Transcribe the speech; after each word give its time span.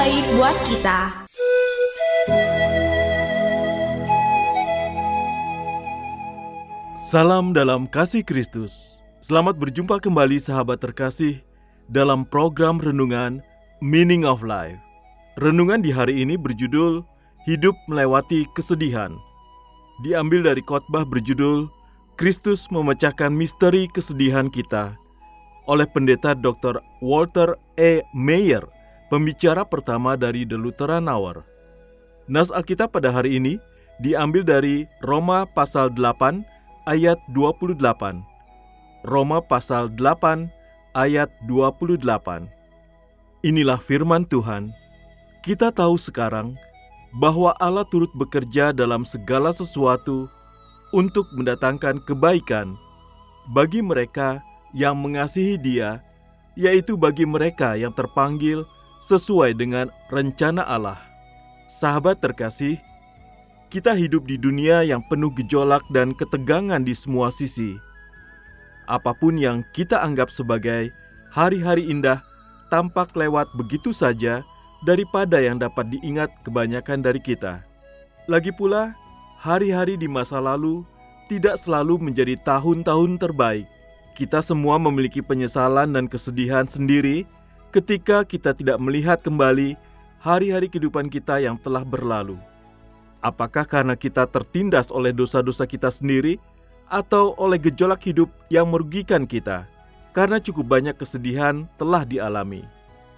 baik 0.00 0.24
buat 0.32 0.56
kita 0.64 0.98
Salam 6.96 7.52
dalam 7.52 7.84
kasih 7.84 8.24
Kristus. 8.24 9.04
Selamat 9.20 9.60
berjumpa 9.60 10.00
kembali 10.00 10.40
sahabat 10.40 10.80
terkasih 10.80 11.44
dalam 11.92 12.24
program 12.24 12.80
renungan 12.80 13.44
Meaning 13.84 14.24
of 14.24 14.40
Life. 14.40 14.80
Renungan 15.36 15.84
di 15.84 15.92
hari 15.92 16.24
ini 16.24 16.40
berjudul 16.40 17.04
Hidup 17.44 17.76
Melewati 17.84 18.48
Kesedihan. 18.56 19.12
Diambil 20.00 20.48
dari 20.48 20.64
khotbah 20.64 21.04
berjudul 21.04 21.68
Kristus 22.16 22.72
memecahkan 22.72 23.28
misteri 23.36 23.84
kesedihan 23.92 24.48
kita 24.48 24.96
oleh 25.68 25.84
pendeta 25.84 26.32
Dr. 26.32 26.80
Walter 27.04 27.52
E. 27.76 28.00
Mayer, 28.16 28.64
pembicara 29.10 29.66
pertama 29.66 30.14
dari 30.14 30.46
The 30.46 30.54
Lutheran 30.56 31.10
Hour. 31.10 31.42
Nas 32.30 32.54
Alkitab 32.54 32.94
pada 32.94 33.10
hari 33.10 33.42
ini 33.42 33.58
diambil 33.98 34.46
dari 34.46 34.86
Roma 35.02 35.44
pasal 35.50 35.90
8 35.92 36.46
ayat 36.86 37.18
28. 37.34 37.74
Roma 39.04 39.42
pasal 39.42 39.90
8 39.98 40.46
ayat 40.94 41.28
28. 41.50 42.46
Inilah 43.42 43.80
firman 43.82 44.22
Tuhan. 44.30 44.70
Kita 45.42 45.74
tahu 45.74 45.98
sekarang 45.98 46.54
bahwa 47.18 47.50
Allah 47.58 47.82
turut 47.90 48.12
bekerja 48.14 48.70
dalam 48.70 49.02
segala 49.02 49.50
sesuatu 49.50 50.30
untuk 50.94 51.26
mendatangkan 51.34 51.98
kebaikan 52.06 52.78
bagi 53.50 53.82
mereka 53.82 54.38
yang 54.70 54.94
mengasihi 55.00 55.58
Dia, 55.58 55.98
yaitu 56.54 56.94
bagi 56.94 57.26
mereka 57.26 57.74
yang 57.74 57.90
terpanggil 57.90 58.62
sesuai 59.00 59.56
dengan 59.56 59.88
rencana 60.12 60.62
Allah. 60.62 61.00
Sahabat 61.64 62.20
terkasih, 62.20 62.76
kita 63.72 63.96
hidup 63.96 64.26
di 64.26 64.36
dunia 64.36 64.82
yang 64.82 65.00
penuh 65.08 65.32
gejolak 65.32 65.82
dan 65.94 66.12
ketegangan 66.12 66.82
di 66.82 66.92
semua 66.92 67.32
sisi. 67.32 67.78
Apa 68.90 69.14
pun 69.14 69.38
yang 69.38 69.62
kita 69.72 70.02
anggap 70.02 70.28
sebagai 70.28 70.90
hari-hari 71.30 71.86
indah 71.86 72.18
tampak 72.68 73.14
lewat 73.14 73.46
begitu 73.54 73.94
saja 73.94 74.42
daripada 74.82 75.38
yang 75.38 75.62
dapat 75.62 75.86
diingat 75.88 76.30
kebanyakan 76.42 76.98
dari 77.00 77.22
kita. 77.22 77.62
Lagi 78.26 78.50
pula, 78.50 78.94
hari-hari 79.38 79.94
di 79.94 80.10
masa 80.10 80.42
lalu 80.42 80.82
tidak 81.30 81.54
selalu 81.56 82.10
menjadi 82.10 82.34
tahun-tahun 82.42 83.22
terbaik. 83.22 83.66
Kita 84.18 84.42
semua 84.42 84.76
memiliki 84.82 85.22
penyesalan 85.22 85.94
dan 85.94 86.10
kesedihan 86.10 86.66
sendiri 86.66 87.22
ketika 87.70 88.26
kita 88.26 88.50
tidak 88.50 88.82
melihat 88.82 89.22
kembali 89.22 89.78
hari-hari 90.18 90.66
kehidupan 90.66 91.06
kita 91.08 91.38
yang 91.38 91.56
telah 91.56 91.86
berlalu. 91.86 92.36
Apakah 93.22 93.64
karena 93.64 93.94
kita 93.94 94.26
tertindas 94.26 94.90
oleh 94.90 95.14
dosa-dosa 95.14 95.64
kita 95.64 95.88
sendiri, 95.88 96.36
atau 96.90 97.38
oleh 97.38 97.56
gejolak 97.62 98.02
hidup 98.02 98.28
yang 98.50 98.66
merugikan 98.66 99.22
kita? 99.22 99.70
Karena 100.10 100.42
cukup 100.42 100.66
banyak 100.66 100.98
kesedihan 100.98 101.70
telah 101.78 102.02
dialami. 102.02 102.66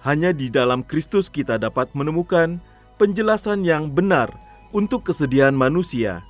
Hanya 0.05 0.29
di 0.29 0.51
dalam 0.53 0.85
Kristus 0.85 1.25
kita 1.31 1.57
dapat 1.57 1.89
menemukan 1.97 2.61
penjelasan 3.01 3.65
yang 3.65 3.89
benar 3.89 4.29
untuk 4.75 5.09
kesedihan 5.09 5.55
manusia. 5.55 6.21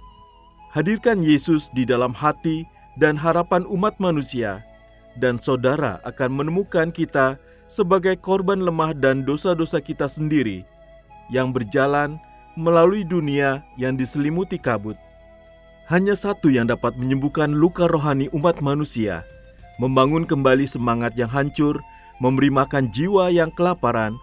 Hadirkan 0.71 1.19
Yesus 1.19 1.67
di 1.75 1.83
dalam 1.83 2.15
hati 2.15 2.63
dan 2.95 3.19
harapan 3.19 3.67
umat 3.67 3.97
manusia, 3.99 4.63
dan 5.19 5.41
saudara 5.41 5.99
akan 6.05 6.29
menemukan 6.31 6.93
kita 6.93 7.37
sebagai 7.71 8.19
korban 8.19 8.61
lemah 8.61 8.93
dan 8.93 9.25
dosa-dosa 9.25 9.79
kita 9.81 10.05
sendiri 10.05 10.63
yang 11.31 11.55
berjalan 11.55 12.19
melalui 12.53 13.01
dunia 13.01 13.65
yang 13.79 13.97
diselimuti 13.97 14.61
kabut. 14.61 14.97
Hanya 15.89 16.15
satu 16.15 16.47
yang 16.47 16.69
dapat 16.69 16.95
menyembuhkan 16.95 17.51
luka 17.51 17.89
rohani 17.91 18.31
umat 18.31 18.63
manusia, 18.63 19.27
membangun 19.81 20.23
kembali 20.23 20.63
semangat 20.63 21.17
yang 21.19 21.27
hancur, 21.27 21.81
memberi 22.23 22.47
makan 22.47 22.87
jiwa 22.93 23.27
yang 23.33 23.51
kelaparan, 23.51 24.15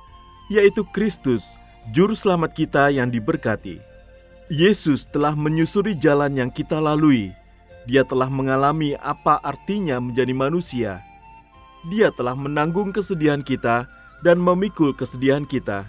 yaitu 0.48 0.86
Kristus, 0.94 1.60
Juru 1.92 2.16
Selamat 2.16 2.56
kita 2.56 2.88
yang 2.88 3.12
diberkati. 3.12 3.82
Yesus 4.50 5.06
telah 5.06 5.36
menyusuri 5.36 5.94
jalan 5.94 6.34
yang 6.34 6.50
kita 6.50 6.82
lalui. 6.82 7.30
Dia 7.86 8.02
telah 8.02 8.26
mengalami 8.26 8.98
apa 8.98 9.38
artinya 9.40 10.02
menjadi 10.02 10.34
manusia. 10.34 10.92
Dia 11.88 12.12
telah 12.12 12.36
menanggung 12.36 12.92
kesedihan 12.92 13.40
kita 13.40 13.88
dan 14.20 14.36
memikul 14.36 14.92
kesedihan 14.92 15.48
kita. 15.48 15.88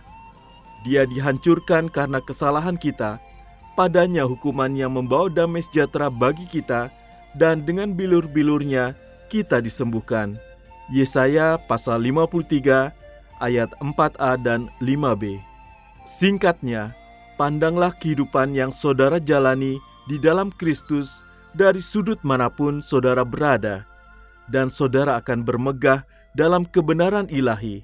Dia 0.88 1.04
dihancurkan 1.04 1.92
karena 1.92 2.24
kesalahan 2.24 2.80
kita. 2.80 3.20
Padanya 3.76 4.24
hukuman 4.24 4.72
yang 4.72 4.96
membawa 4.96 5.28
damai 5.28 5.64
sejahtera 5.64 6.08
bagi 6.08 6.48
kita 6.48 6.88
dan 7.36 7.64
dengan 7.68 7.92
bilur-bilurnya 7.92 8.96
kita 9.28 9.60
disembuhkan. 9.60 10.40
Yesaya 10.92 11.56
pasal 11.68 12.04
53 12.04 12.92
ayat 13.40 13.70
4a 13.80 14.32
dan 14.44 14.68
5b. 14.84 15.40
Singkatnya, 16.04 16.92
pandanglah 17.40 17.96
kehidupan 17.96 18.52
yang 18.52 18.76
saudara 18.76 19.20
jalani 19.24 19.80
di 20.12 20.20
dalam 20.20 20.52
Kristus 20.56 21.24
dari 21.56 21.80
sudut 21.80 22.20
mana 22.24 22.52
pun 22.52 22.84
saudara 22.84 23.24
berada, 23.24 23.88
dan 24.50 24.72
saudara 24.72 25.20
akan 25.22 25.46
bermegah 25.46 26.02
dalam 26.34 26.64
kebenaran 26.66 27.28
ilahi. 27.28 27.84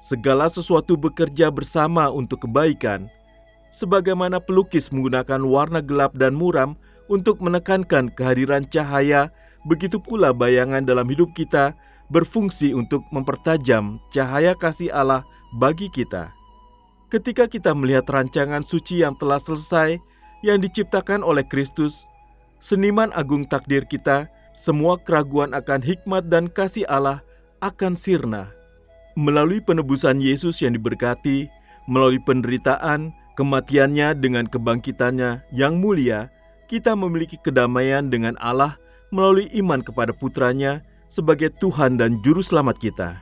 Segala 0.00 0.48
sesuatu 0.48 0.96
bekerja 0.96 1.52
bersama 1.52 2.08
untuk 2.08 2.48
kebaikan, 2.48 3.10
sebagaimana 3.68 4.40
pelukis 4.40 4.88
menggunakan 4.88 5.44
warna 5.44 5.84
gelap 5.84 6.16
dan 6.16 6.32
muram 6.32 6.78
untuk 7.12 7.42
menekankan 7.44 8.08
kehadiran 8.16 8.64
cahaya, 8.70 9.28
begitu 9.68 10.00
pula 10.00 10.32
bayangan 10.32 10.86
dalam 10.86 11.04
hidup 11.10 11.28
kita 11.36 11.76
berfungsi 12.08 12.72
untuk 12.72 13.04
mempertajam 13.12 14.00
cahaya 14.08 14.56
kasih 14.56 14.88
Allah 14.90 15.22
bagi 15.58 15.92
kita. 15.92 16.32
Ketika 17.10 17.50
kita 17.50 17.74
melihat 17.74 18.06
rancangan 18.06 18.62
suci 18.62 19.02
yang 19.02 19.18
telah 19.18 19.42
selesai, 19.42 19.98
yang 20.46 20.62
diciptakan 20.62 21.26
oleh 21.26 21.42
Kristus, 21.42 22.06
seniman 22.62 23.10
agung 23.12 23.42
takdir 23.44 23.82
kita, 23.84 24.30
semua 24.50 24.98
keraguan 24.98 25.54
akan 25.54 25.80
hikmat 25.82 26.26
dan 26.26 26.50
kasih 26.50 26.86
Allah 26.90 27.22
akan 27.62 27.94
sirna. 27.94 28.50
Melalui 29.14 29.60
penebusan 29.62 30.18
Yesus 30.22 30.62
yang 30.62 30.74
diberkati, 30.74 31.50
melalui 31.90 32.22
penderitaan, 32.22 33.10
kematiannya 33.34 34.16
dengan 34.18 34.46
kebangkitannya 34.46 35.44
yang 35.54 35.78
mulia, 35.78 36.30
kita 36.70 36.94
memiliki 36.94 37.34
kedamaian 37.42 38.06
dengan 38.08 38.38
Allah 38.38 38.78
melalui 39.10 39.50
iman 39.58 39.82
kepada 39.82 40.14
putranya 40.14 40.86
sebagai 41.10 41.50
Tuhan 41.58 41.98
dan 41.98 42.22
Juru 42.22 42.40
Selamat 42.40 42.78
kita. 42.78 43.18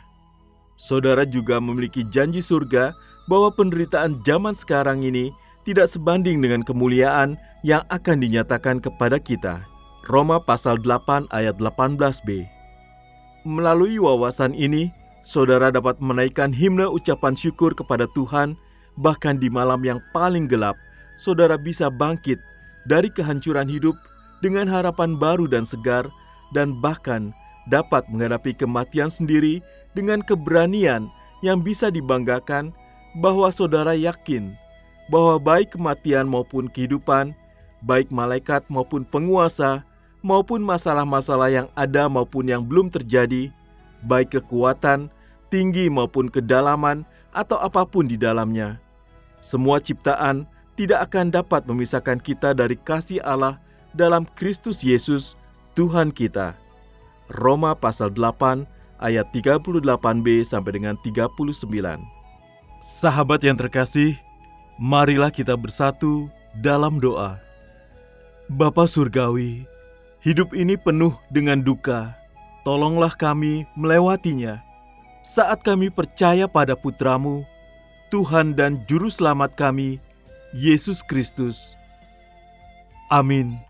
Saudara 0.76 1.25
juga 1.25 1.58
memiliki 1.58 2.05
janji 2.12 2.44
surga 2.44 2.93
bahwa 3.26 3.50
penderitaan 3.50 4.20
zaman 4.23 4.53
sekarang 4.53 5.03
ini 5.03 5.32
tidak 5.64 5.88
sebanding 5.91 6.38
dengan 6.41 6.62
kemuliaan 6.62 7.41
yang 7.64 7.82
akan 7.88 8.23
dinyatakan 8.23 8.79
kepada 8.79 9.19
kita. 9.19 9.64
Roma 10.08 10.40
pasal 10.40 10.81
8 10.81 11.28
ayat 11.37 11.60
18b. 11.60 12.49
Melalui 13.44 14.00
wawasan 14.00 14.56
ini, 14.56 14.88
saudara 15.20 15.69
dapat 15.69 16.00
menaikkan 16.00 16.49
himne 16.49 16.88
ucapan 16.88 17.37
syukur 17.37 17.76
kepada 17.76 18.08
Tuhan, 18.16 18.56
bahkan 18.96 19.37
di 19.37 19.52
malam 19.52 19.84
yang 19.84 20.00
paling 20.16 20.49
gelap, 20.49 20.81
saudara 21.20 21.60
bisa 21.60 21.93
bangkit 21.93 22.40
dari 22.88 23.12
kehancuran 23.12 23.69
hidup 23.69 23.93
dengan 24.40 24.64
harapan 24.64 25.12
baru 25.20 25.44
dan 25.44 25.69
segar, 25.69 26.08
dan 26.56 26.81
bahkan 26.81 27.37
dapat 27.69 28.08
menghadapi 28.08 28.56
kematian 28.56 29.12
sendiri 29.12 29.60
dengan 29.93 30.25
keberanian 30.25 31.12
yang 31.44 31.60
bisa 31.60 31.93
dibanggakan 31.93 32.72
bahwa 33.20 33.52
saudara 33.52 33.93
yakin 33.93 34.56
bahwa 35.12 35.40
baik 35.40 35.76
kematian 35.76 36.28
maupun 36.28 36.69
kehidupan, 36.69 37.32
baik 37.84 38.12
malaikat 38.12 38.64
maupun 38.69 39.05
penguasa, 39.08 39.88
maupun 40.29 40.61
masalah-masalah 40.61 41.49
yang 41.49 41.69
ada 41.73 42.05
maupun 42.05 42.45
yang 42.45 42.61
belum 42.61 42.93
terjadi, 42.93 43.49
baik 44.05 44.37
kekuatan, 44.37 45.09
tinggi 45.49 45.89
maupun 45.89 46.29
kedalaman, 46.29 47.09
atau 47.33 47.57
apa 47.57 47.89
pun 47.89 48.05
di 48.05 48.21
dalamnya. 48.21 48.77
Semua 49.41 49.81
ciptaan 49.81 50.45
tidak 50.77 51.09
akan 51.09 51.33
dapat 51.33 51.65
memisahkan 51.65 52.21
kita 52.21 52.53
dari 52.53 52.77
kasih 52.77 53.25
Allah 53.25 53.57
dalam 53.97 54.29
Kristus 54.37 54.85
Yesus, 54.85 55.33
Tuhan 55.73 56.13
kita. 56.13 56.53
Roma 57.33 57.73
pasal 57.73 58.13
8 58.13 58.69
ayat 59.01 59.33
38b 59.33 60.45
sampai 60.45 60.71
dengan 60.77 60.95
39. 61.01 61.65
Sahabat 62.85 63.41
yang 63.43 63.57
terkasih, 63.57 64.21
marilah 64.77 65.33
kita 65.33 65.57
bersatu 65.57 66.29
dalam 66.61 67.01
doa. 67.01 67.41
Bapa 68.49 68.89
Surgawi, 68.89 69.67
hidup 70.19 70.55
ini 70.55 70.75
penuh 70.75 71.15
dengan 71.31 71.62
duka. 71.62 72.15
Tolonglah 72.67 73.15
kami 73.15 73.65
melewatinya 73.79 74.61
saat 75.29 75.61
kami 75.61 75.93
percaya 75.93 76.49
pada 76.49 76.73
putramu, 76.73 77.44
Tuhan 78.09 78.56
dan 78.56 78.81
Juru 78.88 79.12
Selamat 79.12 79.53
kami, 79.53 80.00
Yesus 80.56 81.05
Kristus. 81.05 81.76
Amin. 83.12 83.61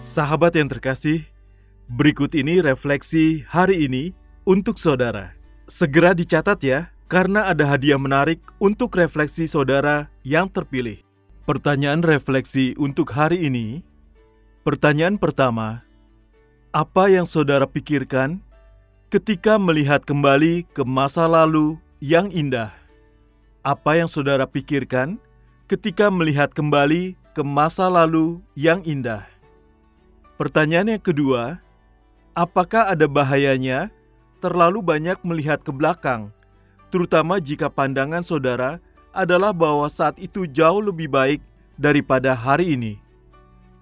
Sahabat 0.00 0.56
yang 0.56 0.72
terkasih, 0.72 1.28
berikut 1.86 2.32
ini 2.32 2.64
refleksi 2.64 3.44
hari 3.46 3.84
ini 3.84 4.16
untuk 4.48 4.80
saudara. 4.80 5.36
Segera 5.68 6.16
dicatat 6.16 6.58
ya, 6.64 6.90
karena 7.10 7.50
ada 7.50 7.66
hadiah 7.66 7.98
menarik 7.98 8.38
untuk 8.62 8.94
refleksi 8.94 9.50
saudara 9.50 10.06
yang 10.22 10.46
terpilih. 10.46 11.02
Pertanyaan 11.42 12.06
refleksi 12.06 12.78
untuk 12.78 13.10
hari 13.10 13.50
ini. 13.50 13.82
Pertanyaan 14.62 15.18
pertama, 15.18 15.82
apa 16.70 17.10
yang 17.10 17.26
saudara 17.26 17.66
pikirkan 17.66 18.38
ketika 19.10 19.58
melihat 19.58 20.06
kembali 20.06 20.62
ke 20.70 20.86
masa 20.86 21.26
lalu 21.26 21.82
yang 21.98 22.30
indah? 22.30 22.70
Apa 23.66 23.98
yang 23.98 24.06
saudara 24.06 24.46
pikirkan 24.46 25.18
ketika 25.66 26.14
melihat 26.14 26.54
kembali 26.54 27.18
ke 27.34 27.42
masa 27.42 27.90
lalu 27.90 28.38
yang 28.54 28.86
indah? 28.86 29.26
Pertanyaan 30.38 30.94
yang 30.94 31.02
kedua, 31.02 31.58
apakah 32.38 32.86
ada 32.86 33.10
bahayanya 33.10 33.90
terlalu 34.38 34.78
banyak 34.78 35.18
melihat 35.26 35.58
ke 35.66 35.74
belakang, 35.74 36.30
terutama 36.90 37.38
jika 37.38 37.70
pandangan 37.70 38.20
saudara 38.20 38.82
adalah 39.14 39.50
bahwa 39.54 39.86
saat 39.90 40.18
itu 40.18 40.46
jauh 40.46 40.82
lebih 40.82 41.10
baik 41.10 41.40
daripada 41.78 42.34
hari 42.36 42.74
ini? 42.76 42.94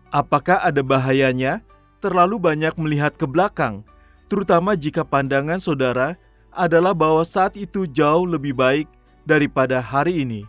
Apakah 0.08 0.64
ada 0.64 0.80
bahayanya 0.80 1.60
terlalu 2.00 2.40
banyak 2.40 2.72
melihat 2.80 3.12
ke 3.16 3.26
belakang, 3.28 3.84
terutama 4.30 4.78
jika 4.78 5.04
pandangan 5.04 5.60
saudara 5.60 6.16
adalah 6.54 6.96
bahwa 6.96 7.20
saat 7.26 7.58
itu 7.58 7.84
jauh 7.88 8.24
lebih 8.24 8.56
baik 8.56 8.86
daripada 9.28 9.82
hari 9.84 10.24
ini. 10.24 10.48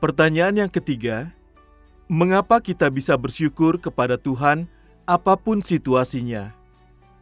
Pertanyaan 0.00 0.66
yang 0.66 0.70
ketiga, 0.72 1.32
mengapa 2.08 2.60
kita 2.60 2.88
bisa 2.88 3.16
bersyukur 3.16 3.80
kepada 3.80 4.16
Tuhan 4.20 4.68
apa 5.04 5.36
pun 5.36 5.60
situasinya? 5.60 6.52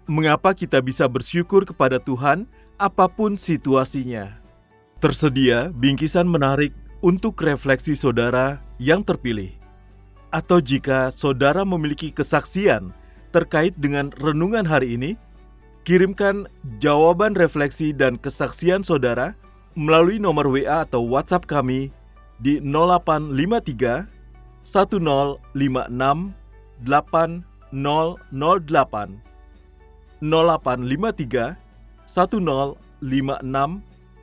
Mengapa 0.07 0.55
kita 0.55 0.83
bisa 0.83 1.07
bersyukur 1.07 1.63
kepada 1.67 2.03
Tuhan 2.03 2.47
apa 2.79 3.07
pun 3.07 3.39
situasinya? 3.39 4.42
Tersedia 5.03 5.75
bingkisan 5.75 6.31
menarik 6.31 6.71
untuk 7.03 7.43
refleksi 7.43 7.91
saudara 7.99 8.63
yang 8.79 9.03
terpilih. 9.03 9.51
Atau 10.31 10.63
jika 10.63 11.11
saudara 11.11 11.67
memiliki 11.67 12.15
kesaksian 12.15 12.95
terkait 13.35 13.75
dengan 13.83 14.15
renungan 14.23 14.63
hari 14.63 14.95
ini, 14.95 15.19
kirimkan 15.83 16.47
jawaban 16.79 17.35
refleksi 17.35 17.91
dan 17.91 18.15
kesaksian 18.15 18.87
saudara 18.87 19.35
melalui 19.75 20.23
nomor 20.23 20.47
WA 20.47 20.87
atau 20.87 21.03
WhatsApp 21.03 21.51
kami 21.51 21.91
di 22.39 22.63
0853 22.63 24.07
1056 24.63 25.51
8008 26.87 27.75
0853 30.23 31.59
1056 32.07 33.92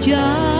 Sejahtera 0.00 0.59